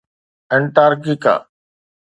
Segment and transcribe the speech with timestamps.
[0.55, 1.35] Antarctica